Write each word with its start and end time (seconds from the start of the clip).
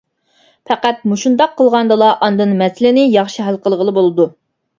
پەقەت 0.69 1.03
مۇشۇنداق 1.11 1.53
قىلغاندىلا 1.59 2.07
ئاندىن 2.29 2.57
مەسىلىنى 2.63 3.05
ياخشى 3.19 3.47
ھەل 3.51 3.61
قىلغىلى 3.69 3.97
بولىدۇ. 4.01 4.29